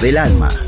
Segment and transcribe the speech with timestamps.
[0.00, 0.59] Del alma.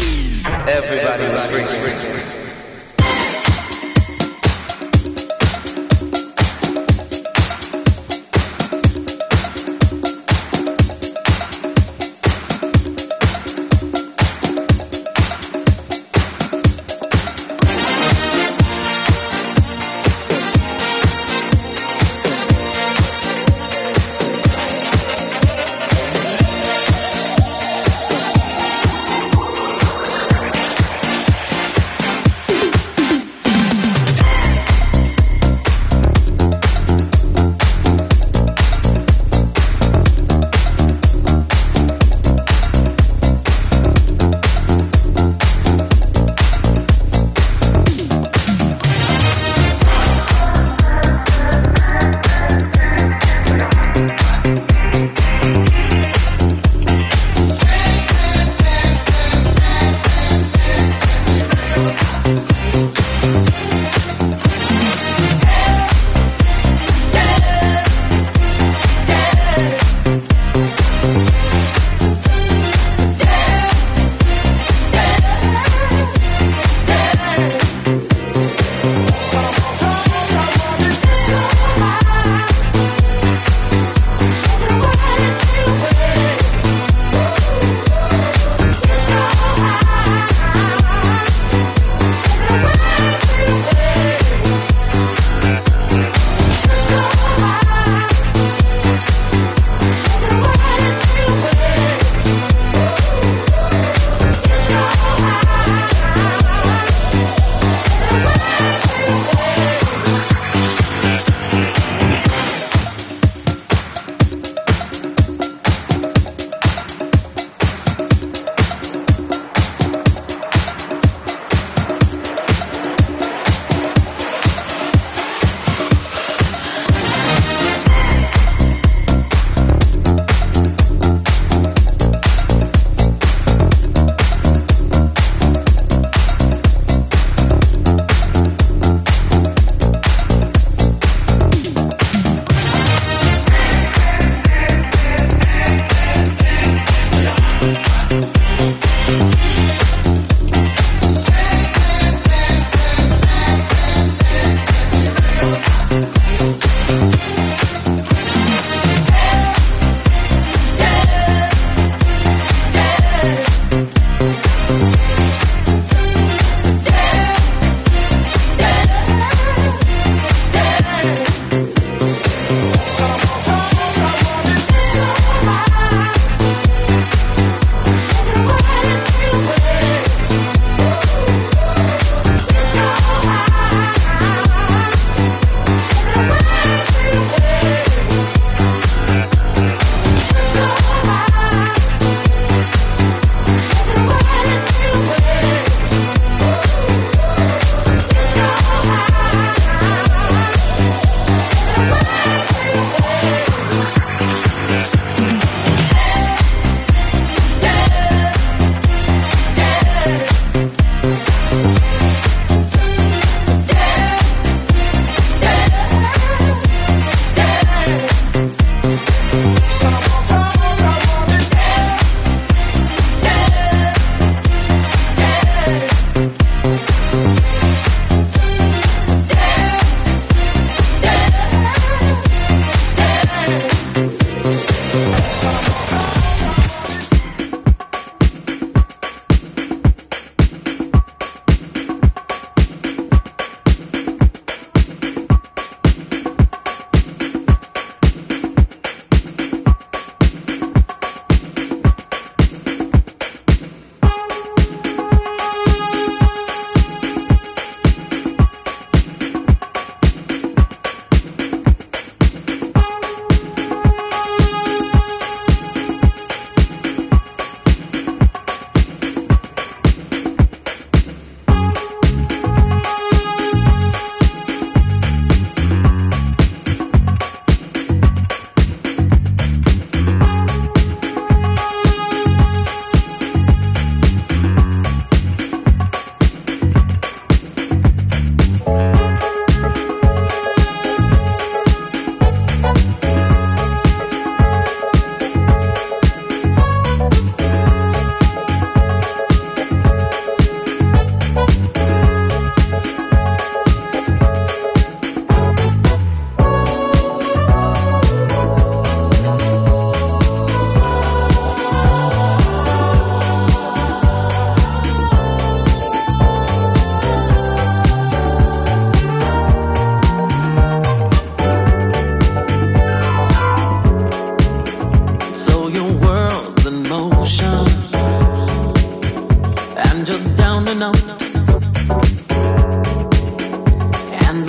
[330.82, 330.90] And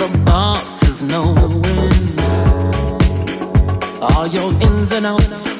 [0.00, 2.18] the boss is knowing
[4.02, 5.53] all your ins and outs.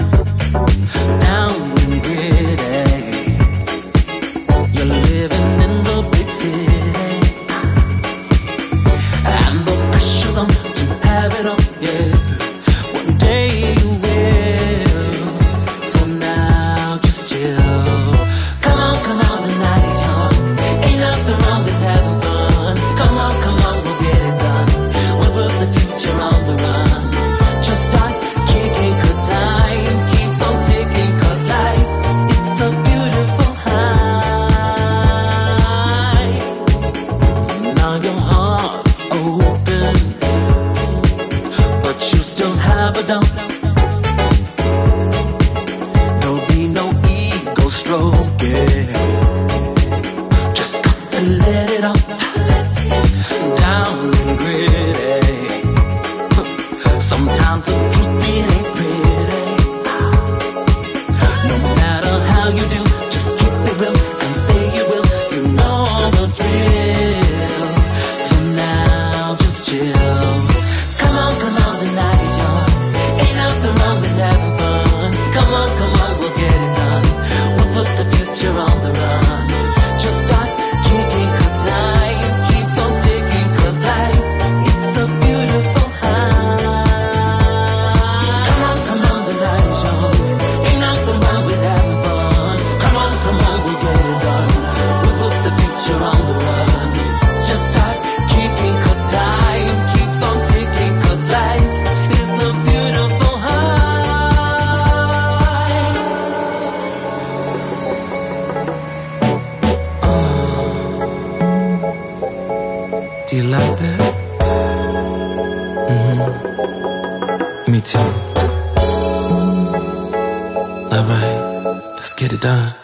[122.44, 122.83] estás?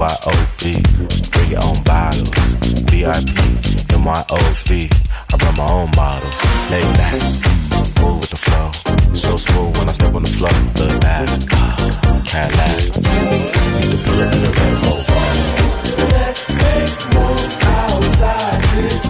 [0.00, 2.54] BYOB, bring your own bottles.
[2.88, 3.36] VIP,
[3.92, 4.88] MYOB,
[5.28, 6.40] I run my own bottles.
[6.70, 7.20] Lay back,
[8.00, 8.72] move with the flow.
[9.12, 10.56] So smooth when I step on the floor.
[10.80, 11.28] Look back,
[12.24, 12.96] can't laugh.
[13.76, 14.74] Used to pull up in the red
[16.08, 19.09] Let's make moves outside this.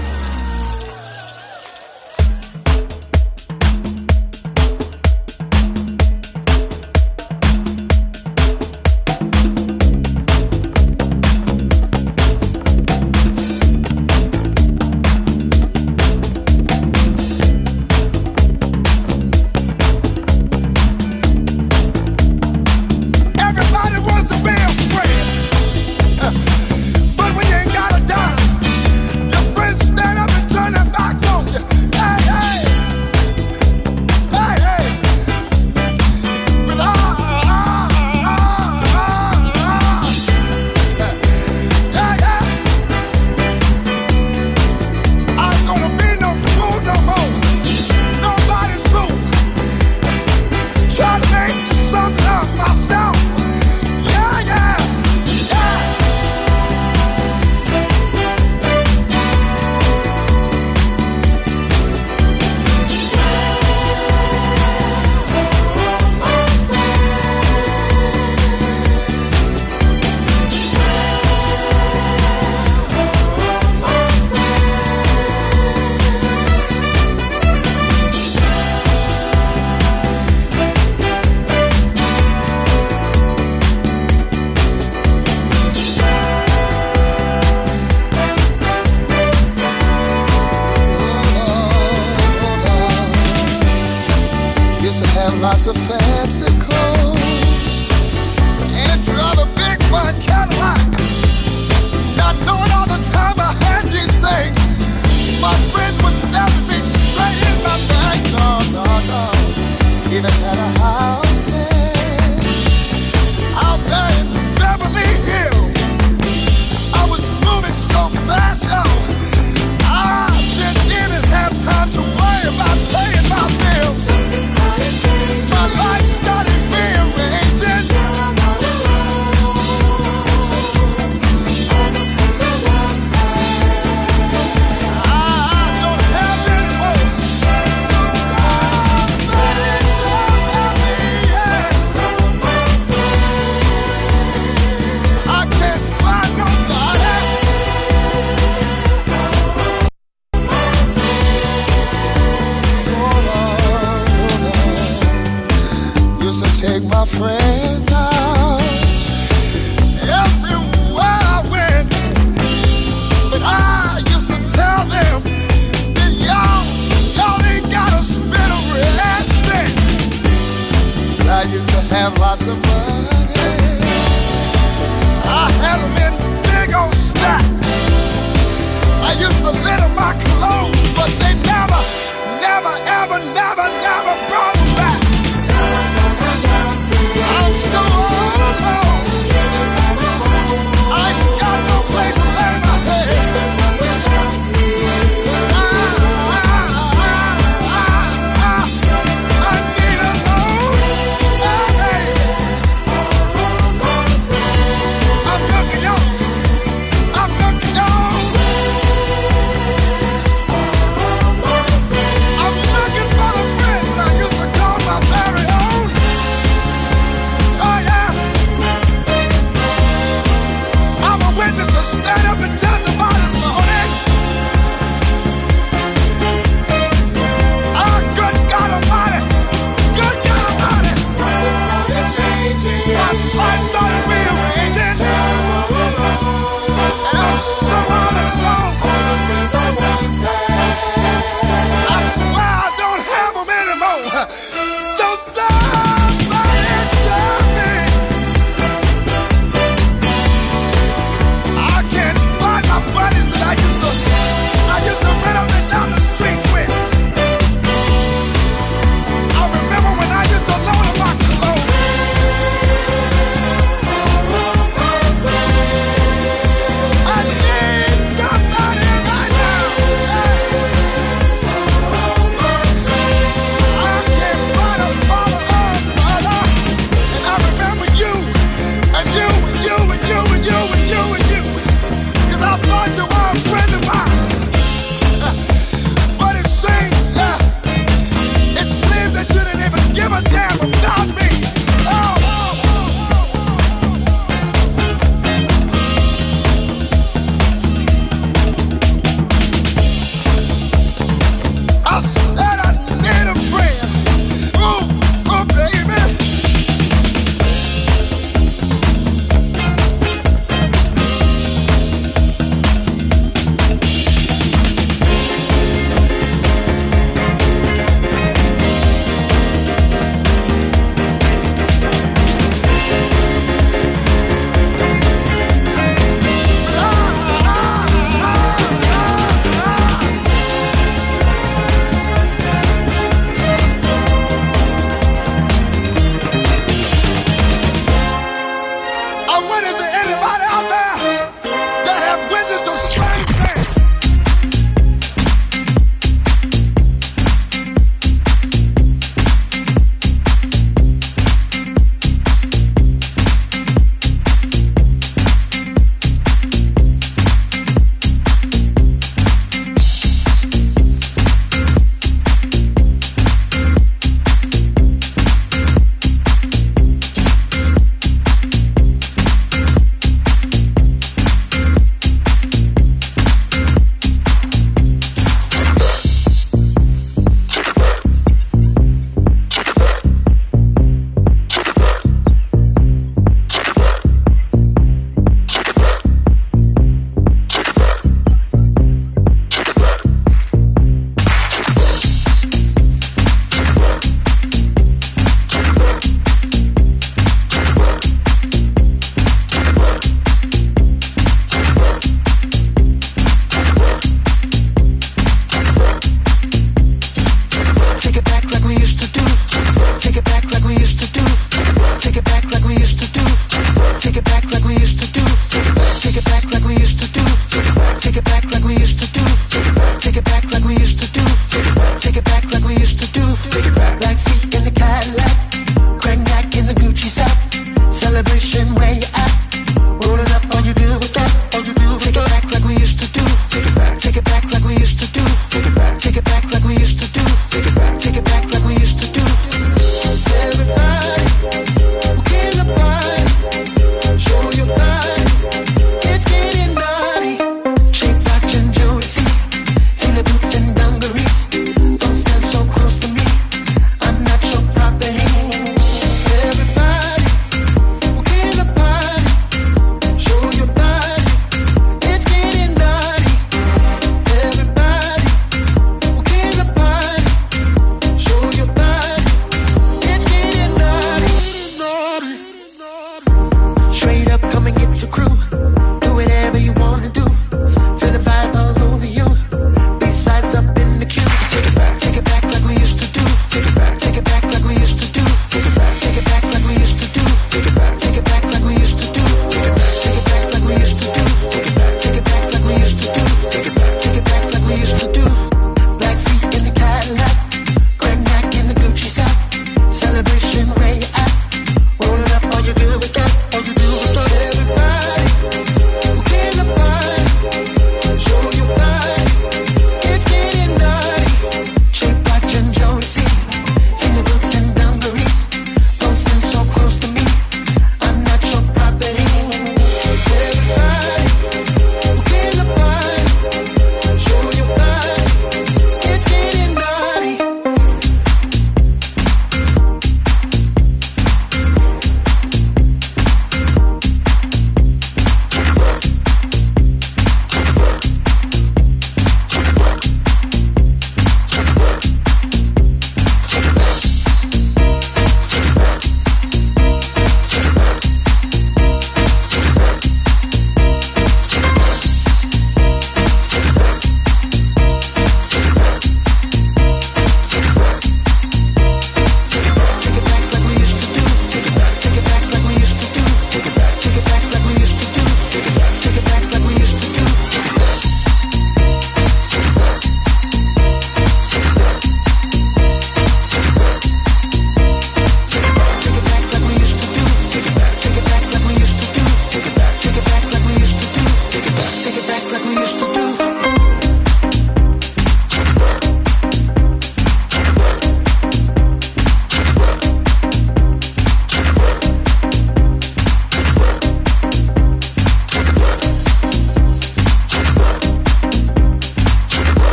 [172.39, 172.70] some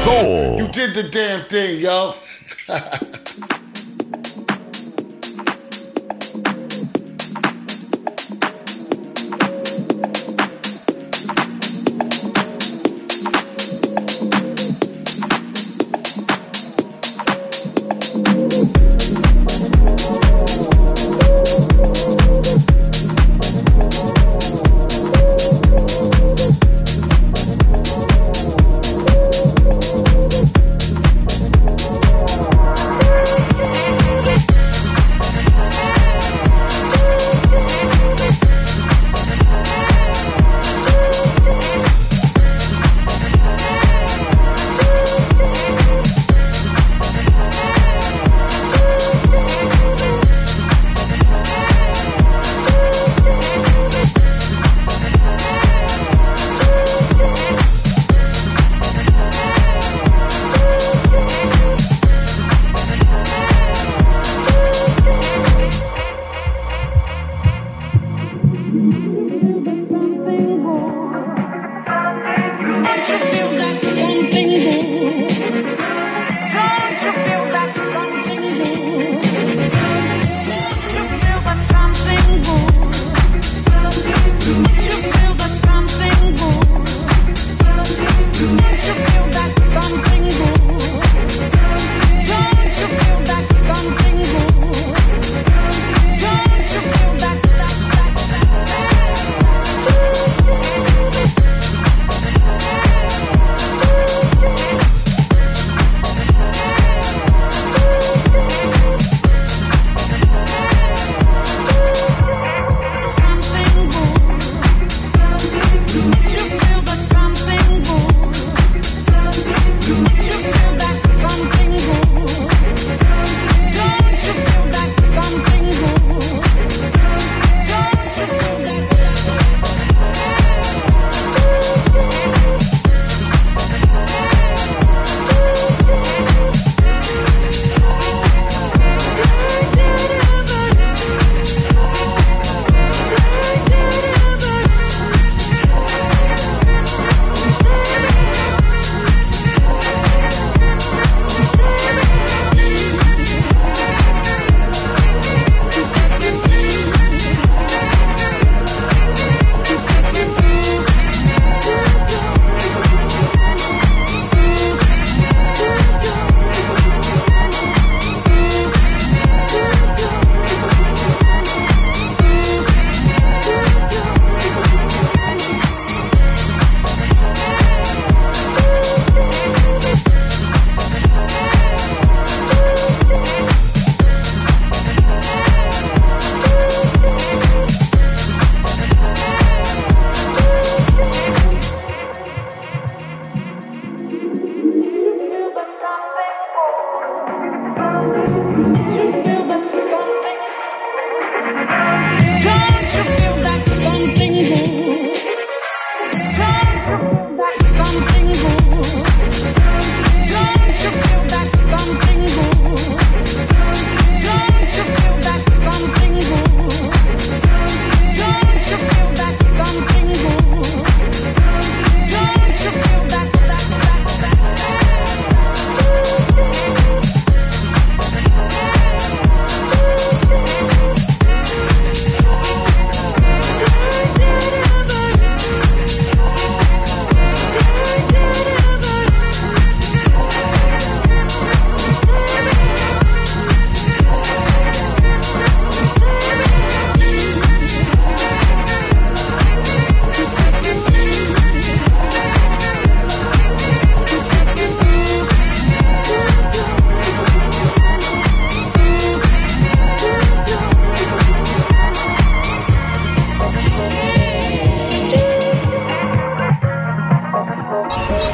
[0.00, 0.58] soul.
[0.58, 2.14] You did the damn thing, yo.